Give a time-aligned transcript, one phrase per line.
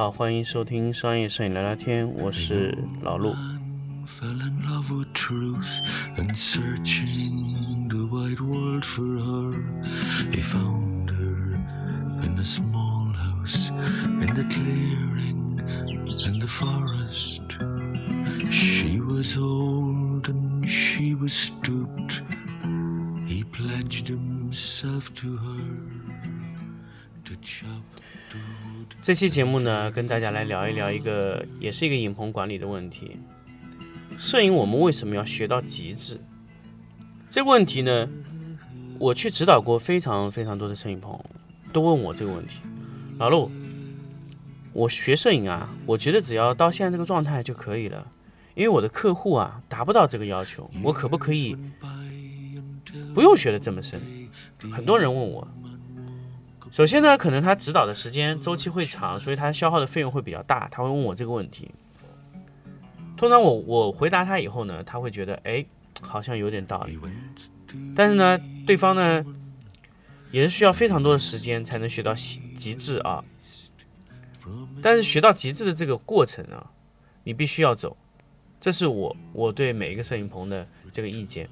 [0.00, 3.36] 好，欢迎收听商业摄影聊聊天，我是老陆。
[29.02, 33.16] 这期节目呢跟大家来聊一聊一个也是一个影棚管理的问题。
[34.18, 36.20] 摄影我们为什么要学到极致？
[37.30, 38.08] 这个问题呢
[38.98, 41.18] 我去指导过非常非常多的摄影棚
[41.72, 42.56] 都问我这个问题。
[43.18, 43.50] 老陆
[44.72, 48.06] 我学摄影啊我觉得只要到现在这个状态就可以了
[48.54, 51.56] 因为我的客户啊达不到这个要求我可不可以
[53.14, 54.00] 不用学的这么深？
[54.70, 55.48] 很多人问我
[56.72, 61.70] 首先呢，可能他指导的时间周期会长，所以他消耗的费用会比较大，他会问我这个问题。
[63.16, 65.64] 通常我我回答他以后呢，他会觉得哎，
[66.00, 66.98] 好像有点道理，
[67.94, 69.24] 但是呢，对方呢
[70.30, 73.22] 也是需要非常多的时间才能学到极极致啊。
[74.80, 76.70] 但是学到极致的这个过程啊，
[77.24, 77.96] 你必须要走，
[78.60, 81.48] 这是我我对每一个摄影棚的这个意见。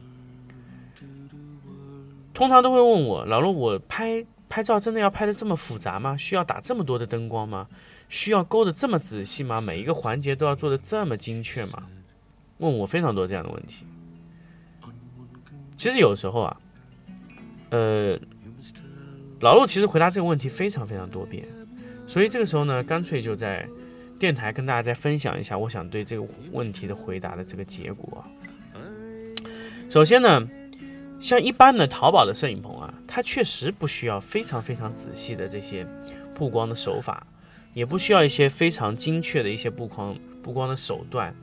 [2.32, 6.16] 通常都会问我，老陆，我拍拍照真的要拍的这么复杂吗？
[6.16, 7.68] 需要打这么多的灯光吗？
[8.08, 9.60] 需要勾的这么仔细吗？
[9.60, 11.82] 每一个环节都要做的这么精确吗？
[12.58, 13.84] 问我非常多这样的问题。
[15.76, 16.56] 其实有时候啊，
[17.70, 18.18] 呃，
[19.40, 21.46] 老陆其实回答这个问题非常非常多遍，
[22.06, 23.68] 所以这个时候呢，干脆就在
[24.18, 28.24] 电台跟大家再分享一下，我想对这个问题的回答的这个结果。
[29.90, 30.48] 首先呢。
[31.20, 32.77] 像一般的淘宝的摄影棚，
[33.08, 35.84] 它确实不需要非常非常仔细的这些
[36.34, 37.26] 布光的手法，
[37.72, 41.34] 也不需要一些非常精确的一些布光布光的手段，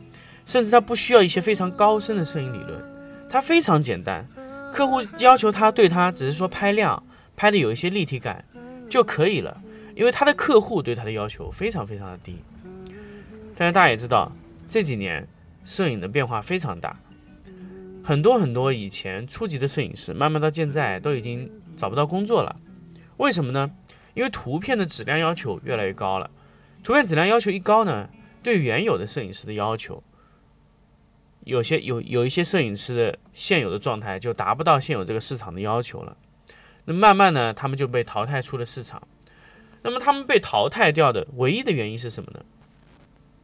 [0.45, 2.81] 甚至它不需要一些非常高深的摄影理论，
[3.27, 4.25] 它非常简单。
[4.71, 7.01] 客户要求他对他只是说拍亮，
[7.35, 8.45] 拍的有一些立体感
[8.89, 9.61] 就可以了，
[9.95, 12.37] 因为他的客户对他的要求非常非常的低。
[13.55, 14.31] 但是大家也知道，
[14.67, 15.27] 这几年
[15.63, 16.99] 摄影的变化非常大。
[18.05, 22.55] 很多很多以前初级的摄影师，慢慢到现在都已经找不到工作了。
[23.17, 23.71] 为什么呢？
[24.13, 26.29] 因为图片的质量要求越来越高了。
[26.83, 28.07] 图片质量要求一高呢，
[28.43, 30.03] 对原有的摄影师的要求，
[31.45, 36.15] 有些有有一些摄影师的现有的状态就达不到现有这个市场的要求了。
[36.85, 39.01] 那慢慢呢，他们就被淘汰出了市场。
[39.81, 42.45] 那么他们被淘汰掉的唯一的原因是什么呢？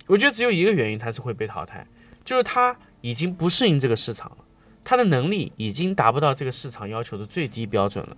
[0.05, 1.87] 我觉得只有一个原因，他是会被淘汰，
[2.23, 4.37] 就是他已经不适应这个市场。
[4.83, 8.17] 他的能力已经达不到这个市场要求的最低标准了。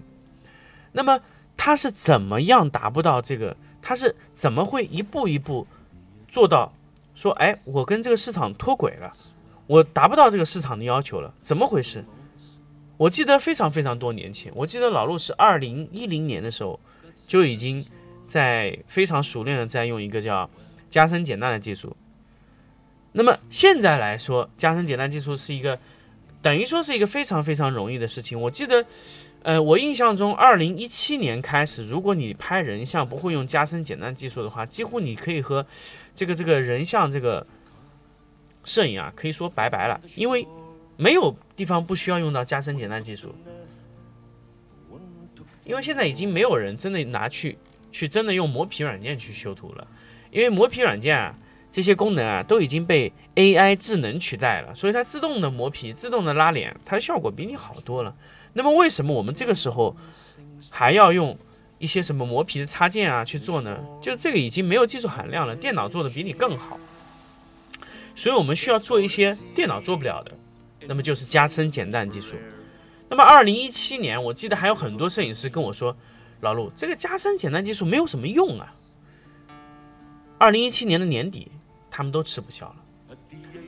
[0.94, 1.20] 那么
[1.58, 3.56] 他是怎么样达不到这个？
[3.82, 5.68] 他是怎么会一步一步
[6.28, 6.74] 做到
[7.16, 9.12] 说，哎，我跟这个市场脱轨了，
[9.68, 11.34] 我达不到这个市场的要求了？
[11.42, 12.06] 怎么回事？
[12.98, 16.80] 我记得非常非常多年前，我记得老陆是二零一零年的时候
[17.28, 17.86] 就已经
[18.26, 20.50] 在非常熟练的在用一个叫
[20.90, 21.96] 加深减淡的技术。
[23.12, 25.78] 那么现在来说，加深减淡技术是一个。
[26.44, 28.40] 等于说是一个非常非常容易的事情。
[28.40, 28.86] 我记得，
[29.44, 35.66] 呃，我印象中，二零一七年开始，如果你拍人像不会用加深减淡技术的话，几乎你可以和
[36.14, 37.48] 这个这个人像这个
[38.66, 40.46] 摄影啊，可以说拜拜了，因为
[40.98, 43.34] 没有地方不需要用到加深减淡技术。
[45.64, 47.58] 因为现在已经没有人真的拿去
[47.90, 49.88] 去真的用磨皮软件去修图了，
[50.30, 51.34] 因为磨皮软件啊。
[51.74, 58.16] 这些功能啊都已经被 AI 智能取代了，所以它自动的磨皮、自动的拉脸，它的效果比你好多了。
[58.54, 59.98] 那么为什么我们这个时候
[60.70, 61.36] 还要用
[61.80, 63.80] 一些什么磨皮的插件啊去做呢？
[64.00, 66.80] 就这个已经没有技术含量了，电脑做的比你更好。
[68.14, 70.32] 所以我们需要做一些电脑做不了的，
[70.86, 72.36] 那么就是加深减淡技术。
[73.10, 75.98] 那么二零一七年，我记得还有很多摄影师跟我说
[76.42, 78.76] ：“老陆，这个加深减淡技术没有什么用啊。”
[80.38, 81.48] 二零一七年的年底。
[81.96, 83.16] 他们都吃不消了，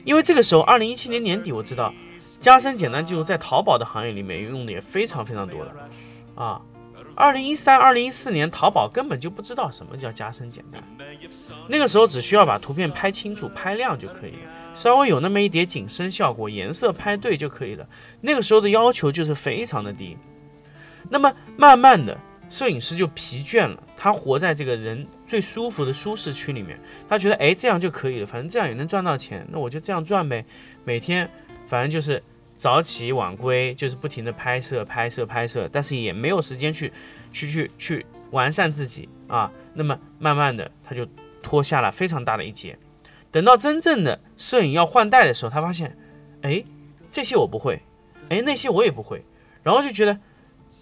[0.04, 1.94] 因为这个时候，二零一七年年底，我知道
[2.40, 5.72] 加深简单技术在淘宝的行业里面用的也非常非常多了
[6.34, 6.60] 啊。
[7.14, 10.82] 二零一三、二零一四年，淘宝根本就不知道什么叫加深简单，
[11.68, 17.88] 那个时候只需要把图片拍清楚、拍亮就可以了，稍微有那么一点景深效果，颜色拍对就可以了。
[18.20, 20.18] 那个时候的要求就是非常的低。
[21.08, 23.82] 那么慢慢的，摄影师就疲倦了。
[23.96, 26.78] 他活在这个人最舒服的舒适区里面，
[27.08, 30.44] 他觉得哎这样就可以了，反正这样也能赚到钱，那我就这样赚呗。
[30.84, 31.28] 每天
[31.66, 32.22] 反正就是
[32.56, 36.92] 早起晚归，就是不停的拍摄拍摄拍摄，但是也没有时间去
[37.32, 39.50] 去去去完善自己啊。
[39.72, 41.06] 那么慢慢的他就
[41.42, 42.78] 拖下了非常大的一截。
[43.30, 45.96] 等到真正的摄影要换代的时候，他发现，
[46.42, 46.62] 哎，
[47.10, 47.82] 这些我不会，
[48.28, 49.22] 哎，那些我也不会，
[49.62, 50.18] 然后就觉得，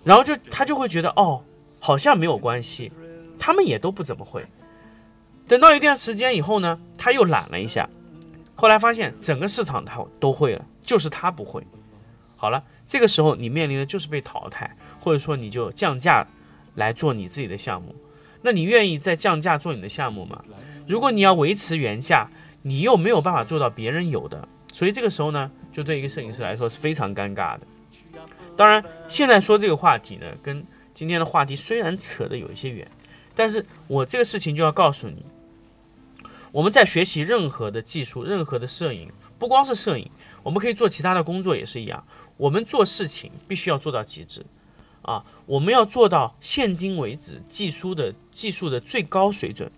[0.04, 1.42] 然后就他就会觉得，哦，
[1.84, 2.90] 好像没有关系，
[3.38, 4.42] 他们也都不怎么会。
[5.46, 7.86] 等到一段时间以后呢，他又懒了一下，
[8.54, 11.62] 后来发现整个市场他都会了，就是他不会。
[12.36, 16.26] 好了，这个时候你面临的就是被淘汰，或者说你就降价
[16.76, 17.94] 来做你自己的项目。
[18.40, 20.42] 那你愿意再降价做你的项目吗？
[20.88, 22.30] 如果你要维持原价，
[22.62, 27.66] 你又没有办法做到别人有的，所以这个时候呢，就对一个摄影师来说是非常尴尬的。
[28.56, 30.64] 当然，现在说这个话题呢，跟
[30.94, 32.88] 今天的话题虽然扯得有一些远，
[33.34, 35.24] 但是我这个事情就要告诉你，
[36.52, 40.08] 我们在学习任何的技术、任何的摄影，不光是摄影，
[40.44, 42.06] 我们可以做其他的工作也是一样。
[42.36, 44.46] 我们做事情必须要做到极致。
[45.02, 49.70] 啊，我们要做到现今为止技术的技术的最高水准。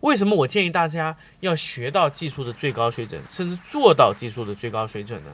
[0.00, 5.30] 为什么我建议大家要学到技术的最高水准，甚至做到技术的最高水准呢？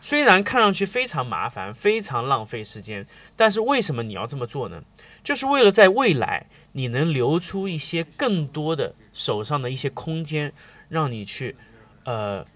[0.00, 4.82] 虽然看上去非常麻烦，非常浪费时间，但是为什么你要这么做呢？
[5.24, 10.52] 就是为了在未来你能留出一些更多的手上的一些空间，
[10.88, 11.56] 让你去，
[12.04, 12.46] 呃，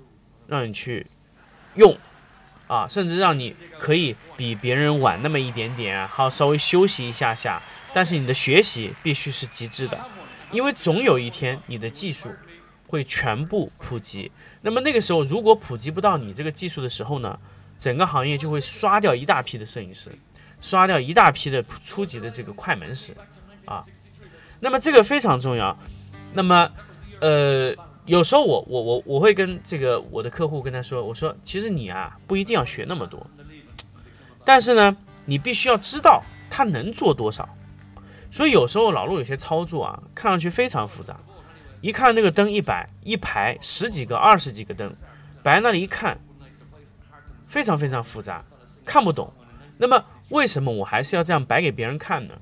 [0.46, 1.06] 让你去
[1.74, 1.96] 用。
[2.68, 7.60] 啊，甚至让你可以比别人晚那么一点点，好稍微休息一下下。
[7.92, 10.00] 但是你的学习必须是极致的，
[10.52, 12.28] 因为总有一天你的技术
[12.87, 14.31] 会全部普及。
[14.60, 17.37] 那么那个时候，如果普及不到你这个技术的时候呢，
[17.78, 20.10] 整个行业就会刷掉一大批的摄影师，
[20.60, 23.12] 刷掉一大批的初级的这个快门师
[23.64, 23.84] 啊。
[24.60, 25.76] 那么这个非常重要。
[26.32, 26.70] 那么，
[27.20, 27.75] 呃。
[28.05, 33.25] 有时候我我我我会跟这个我的客户跟他说，我说其实你啊不一定要学那么多，
[34.44, 36.20] 但是呢你必须要知道
[36.50, 37.48] 他能做多少。
[38.32, 41.17] 所以有时候老陆有些操作啊看上去非常复杂，
[41.82, 44.90] 一看那个灯一摆一排十几个二十几个灯
[45.43, 46.19] 摆在那里一看，
[47.46, 48.43] 非常非常复杂，
[48.87, 49.31] 看不懂。
[49.76, 52.34] 那么为什么我还是要这样摆给别人看呢？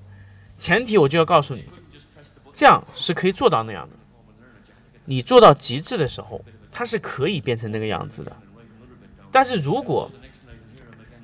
[0.57, 1.65] 前提我就要告诉你，
[2.53, 3.97] 这样是可以做到那样的。
[5.07, 8.37] 你做到极致的时候，它是可以变成那个样子的。
[9.33, 10.09] 但是如果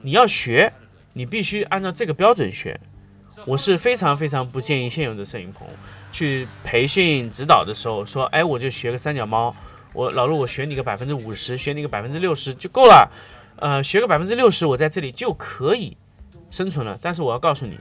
[0.02, 0.72] 你要学，
[1.12, 2.80] 你必须按照这个标准学。
[3.44, 5.66] 我是非常非常不建议现有的摄影棚
[6.10, 9.54] 去培训指导的时候说，哎，我就学个三脚猫，
[9.92, 13.10] 我老陆我学你个百分之五十，学你个百分之六十就够了。
[13.56, 15.96] 呃，学个百分之六十，我在这里就可以
[16.50, 16.98] 生存了。
[17.02, 17.78] 但是我要告诉你，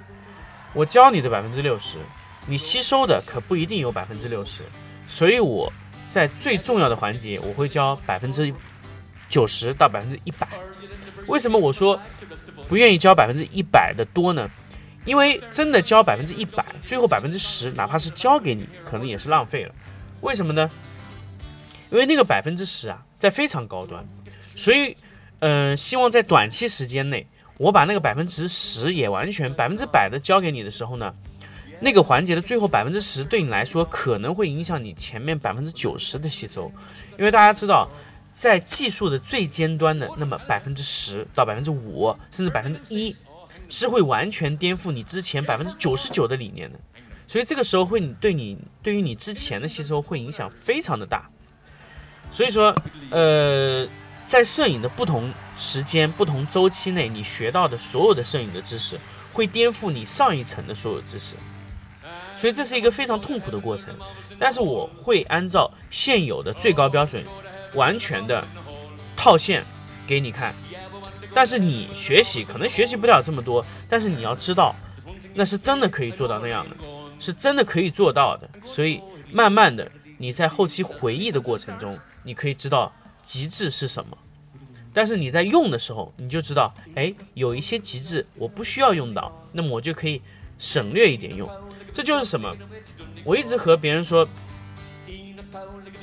[0.74, 1.98] 我教你的百分之六十，
[2.46, 4.64] 你吸收的可不一定有百分之六十，
[5.08, 5.72] 所以我。
[6.08, 8.54] 在最重要的环节，我会教百分之
[9.28, 10.48] 九十到百分之一百。
[11.26, 12.00] 为什么我说
[12.68, 14.48] 不愿意教百分之一百的多呢？
[15.06, 19.74] 因为真的交百分之一百，最后百分之十，哪怕是交给你，可能也是浪费了。
[20.22, 20.70] 为什么呢？
[21.92, 24.04] 因为那个百分之十啊，在非常高端，
[24.56, 24.98] 所以，
[25.40, 31.14] 嗯，希望在短期时间内，我把那个百分之十也完全百分之百的交给你的时候呢？
[31.82, 36.72] 那个环节的最后百分之十，对你来说可能会影响你前面百分之九十的吸收，
[37.20, 37.88] 因为大家知道，
[38.32, 43.16] 在技术的最尖端的那么百分之十到百分之五，甚至百分之一，
[43.70, 46.80] 是会完全颠覆你之前百分之九十九的理念的，
[47.28, 51.30] 所以这个时候会对你对于你之前的吸收会影响非常的大，
[52.32, 52.76] 所以说，
[53.10, 53.88] 呃，
[54.26, 59.00] 在摄影的不同时间、不同周期内，你学到的所有的摄影的知识，
[59.34, 61.36] 会颠覆你上一层的所有知识。
[62.36, 63.96] 所以这是一个非常痛苦的过程，
[64.38, 67.24] 但是我会按照现有的最高标准，
[67.74, 68.46] 完全的
[69.16, 69.64] 套现
[70.06, 70.54] 给你看。
[71.36, 74.74] 但是你学习可能学习不了这么多，但是你要知道，
[75.34, 76.78] 那是真的可以做到那样的，
[77.20, 78.50] 是真的可以做到的。
[78.64, 79.02] 所以
[79.34, 82.90] 慢慢的你在后期回忆的过程中，你可以知道
[83.22, 84.18] 极致是什么。
[84.94, 90.22] 但是你在用的时候，你就知道，哎，有一些极致我不需要用到，那么我就可以
[90.58, 91.50] 省略一点用。
[91.92, 92.56] 这就是什么？
[93.26, 94.26] 我一直和别人说，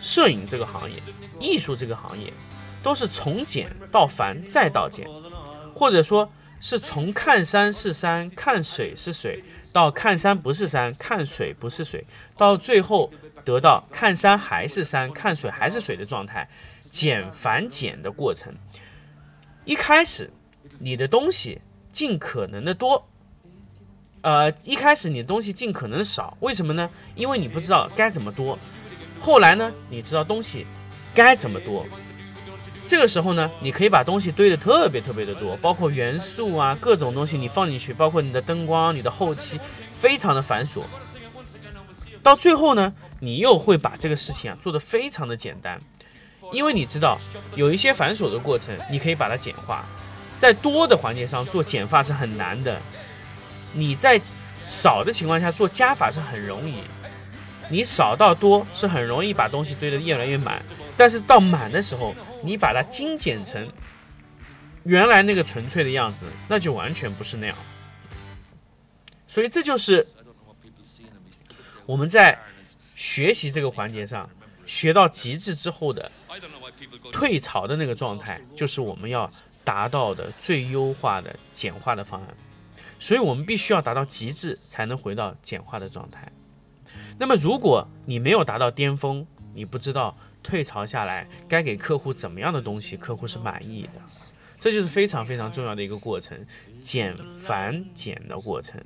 [0.02, 1.02] 摄影这个行业、
[1.40, 2.30] 艺术这个行业，
[2.82, 5.08] 都是从简到繁再到简，
[5.74, 12.04] 或者说是从看山是山、看水是水，到看山不是山、看水不是水，
[12.36, 13.12] 到最后
[13.44, 16.48] 得到看山还是山、看水还是水的状态，
[16.90, 18.54] 减繁简的过程。
[19.64, 20.30] 一开始，
[20.78, 21.60] 你的东西
[21.90, 23.08] 尽可能的多。
[24.22, 26.88] 呃，一开始你的东西尽可能少，为什么呢？
[27.16, 28.56] 因为你不知道该怎么多。
[29.18, 30.64] 后来呢，你知道东西
[31.12, 31.84] 该怎么多。
[32.84, 39.58] 这个时候呢，你可以把东西堆得特别特别的多，包括元素啊，各种东西你放进去，包括你的灯光、你的后期，
[39.94, 40.82] 非常的繁琐。
[42.22, 45.80] 到最后呢，你又会把这个事情啊做得非常的简单，
[46.52, 47.18] 因为你知道
[47.54, 49.84] 有一些繁琐的过程，你可以把它简化，
[50.36, 52.80] 在多的环节上做减法是很难的，
[53.72, 54.20] 你在
[54.66, 56.74] 少的情况下做加法是很容易，
[57.68, 60.62] 你少到多是很容易把东西堆得越来越满，
[60.96, 63.70] 但是到满的时候，你把它精简成
[64.84, 67.56] 原来那个纯粹的样子，那就完全不是那样。
[69.26, 70.06] 所以这就是
[71.86, 72.38] 我们在
[72.94, 74.28] 学习这个环节上
[74.66, 76.10] 学到极致之后的
[77.12, 79.30] 退潮的那个状态，就是我们要
[79.64, 82.28] 达到的最优化的简化的方案。
[82.98, 86.30] 所以我们必须要达到极致，才能回到简化的状态。
[87.18, 94.00] 那么，如果你没有达到巅峰，你不知道退潮下来该给客户怎么样的东西，客户是满意的，
[94.58, 96.38] 这就是非常非常重要的一个过程，
[96.82, 98.80] 减繁简的过程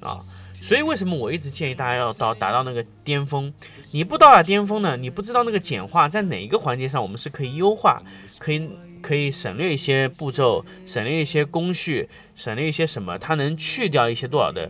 [0.00, 0.18] 啊。
[0.54, 3.52] 所以，为什么我一直建议大家要到达到那个巅峰？
[3.92, 8.02] 你不到达巅峰呢，你不知道那个简化在哪一个环节上我们是可以优化，
[8.38, 8.68] 可以。
[9.00, 13.16] 可以省略一些步骤，省略一些工序，省略一些什么？
[13.16, 14.68] 它能去掉一些多少的，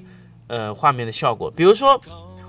[0.48, 1.50] 呃，画面的效果。
[1.50, 1.98] 比如说，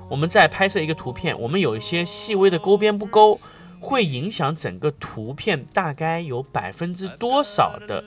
[0.09, 3.39] 我们在拍摄一个图片，我们有一些细微的勾边不勾，
[3.79, 8.03] 会影响整个图片大概有百分之多少的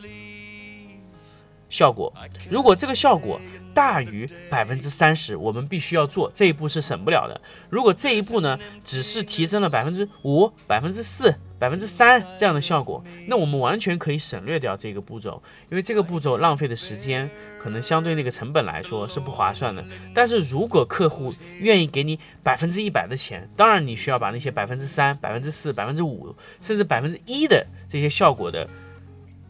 [1.68, 2.12] 效果。
[2.50, 3.40] 如果这个效果，
[3.74, 7.40] 大于百分之三十，我们必须要做这一步是省不了的。
[7.70, 19.84] 如果这一步呢，只是提升了百分之五、百分之四、百分之三这样的效果，那我们完全可以省略掉这个步骤，因为这个步骤浪费的时间可能相对那个成本来说是不划算的。
[20.14, 28.68] 但是如果客户愿意给你百分之一百的钱，当然你需要把那些百分之三、百分之四、百分之五，甚至百分之一的这些效果的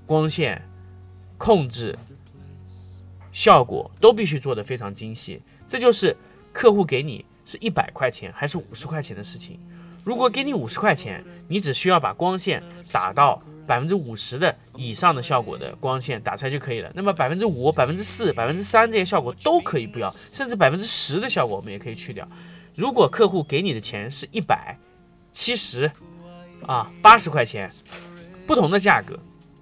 [0.06, 0.62] 光线
[1.38, 1.98] 控制。
[3.34, 6.14] 效果都必须做得非常精细，这就是
[6.52, 9.58] 客户给你是一百块钱还是五十块钱的事情。
[10.04, 12.62] 如果给你五十块钱，你只需要把光线
[12.92, 16.92] 打到百分之五十的以上的效果的光线打出来就可以了。
[16.94, 22.28] 那么百分之五、百分之四、百分之三这些效果都可以不要，甚至百分之十的效果我们也可以去掉。
[22.74, 24.78] 如果客户给你的钱是一百、
[25.30, 25.90] 七十
[26.66, 27.70] 啊、八十块钱，
[28.46, 29.18] 不同的价格，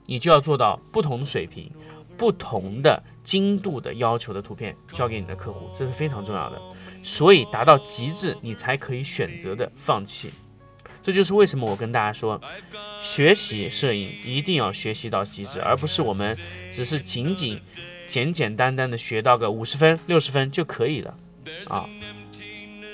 [0.06, 1.70] 你就要做到不同水平、
[2.18, 3.00] 不同的。
[3.22, 6.60] 精度的要求的图片交给你的客户，这是非常重要的。
[7.00, 10.32] 所以达到极致，你才可以选择的放弃。
[11.02, 12.40] 这就是为什么我跟大家说，
[13.02, 16.36] 学习摄影一定要学习到极致，而不是我们
[16.72, 17.60] 只是仅仅
[18.06, 21.16] 简简单单的学到个五十分、六十分就可以了
[21.68, 21.88] 啊。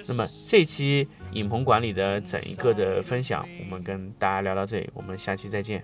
[0.09, 5.83] 那么这期影棚管理的整一个的分享，我们跟大家聊到这里，我们下期再见。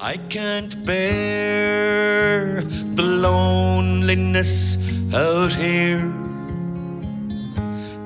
[0.00, 2.62] I can't bear
[2.94, 4.76] the loneliness
[5.12, 6.08] out here.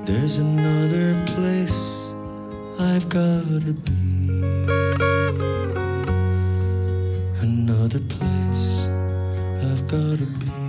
[0.06, 2.01] There's another place
[2.84, 3.92] I've gotta be.
[7.40, 10.61] Another place I've gotta be.